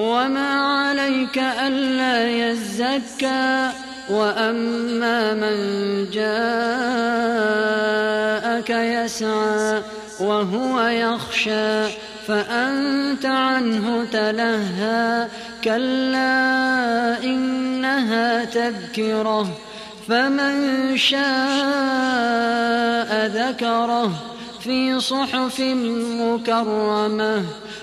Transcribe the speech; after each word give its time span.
وما 0.00 0.50
عليك 0.60 1.38
ألا 1.38 2.30
يزكى 2.30 3.70
وأما 4.10 5.34
من 5.34 5.56
جاءك 6.10 6.30
يسعى 8.70 9.82
وهو 10.20 10.80
يخشى 10.80 11.88
فأنت 12.26 13.26
عنه 13.26 14.04
تلهى 14.12 15.28
كلا 15.64 17.24
إنها 17.24 18.44
تذكرة 18.44 19.48
فمن 20.08 20.96
شاء 20.96 21.20
ذكره 23.26 24.12
في 24.60 25.00
صحف 25.00 25.60
مكرمة 26.20 27.44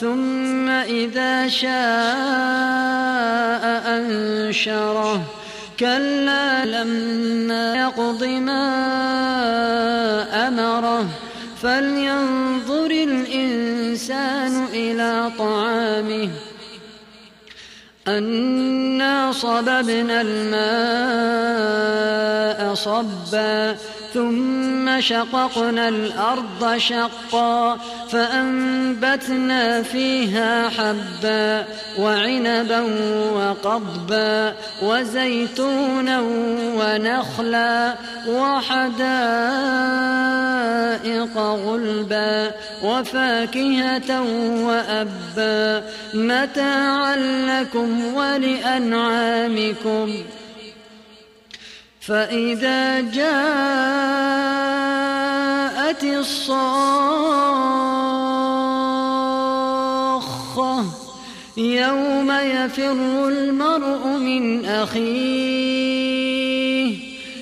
ثم 0.00 0.68
إذا 0.68 1.48
شاء 1.48 1.68
أنشره. 3.96 5.22
كلا 5.80 6.64
لما 6.64 7.76
يقض 7.76 8.24
ما 8.24 8.64
أمره. 10.48 11.06
فلينظر 11.62 12.90
الإنسان 12.90 14.64
إلى 14.72 15.30
طعامه. 15.38 16.30
أنا 18.08 19.32
صببنا 19.32 20.20
الماء 20.20 21.48
صبا. 22.74 23.76
ثم 24.14 25.00
شققنا 25.00 25.88
الأرض 25.88 26.76
شقا 26.76 27.78
فأنبتنا 28.10 29.82
فيها 29.82 30.68
حبا 30.68 31.64
وعنبا 31.98 32.80
وقضبا 33.34 34.54
وزيتونا 34.82 36.20
ونخلا 36.76 37.94
وحدائق 38.28 38.98
غلبا 41.38 42.52
وفاكهة 42.82 44.22
وأبا 44.64 45.84
متاعا 46.14 47.16
لكم 47.46 48.14
ولأنعامكم 48.14 50.08
فإذا 52.08 53.00
جاءت 53.00 53.28
الصاخة 56.04 56.78
يوم 61.56 62.30
يفر 62.30 63.28
المرء 63.28 64.06
من 64.06 64.64
أخيه 64.64 66.08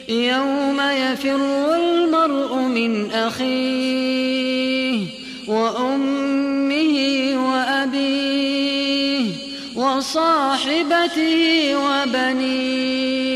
يوم 0.08 0.80
يفر 0.80 1.74
المرء 1.74 2.54
من 2.56 3.10
أخيه 3.10 5.06
وأمه 5.48 6.96
وأبيه 7.48 9.30
وصاحبته 9.76 11.36
وبنيه 11.76 13.35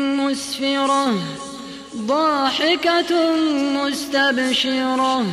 مسفرة 0.31 1.19
ضاحكة 1.95 3.35
مستبشرة 3.75 5.25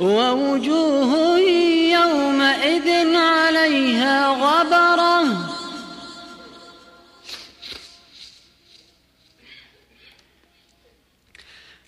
ووجوه 0.00 1.38
يومئذ 1.98 3.16
عليها 3.16 4.28
غبرة. 4.28 5.22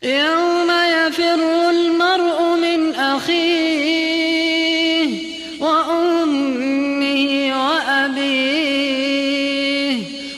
يوم 0.03 0.71
يفر 0.71 1.54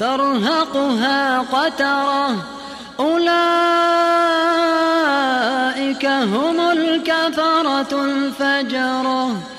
ترهقها 0.00 1.38
قترة. 1.38 2.36
أولئك 3.00 3.26
هم 6.06 6.60
الكفرة 6.60 8.04
الفجرة. 8.04 9.49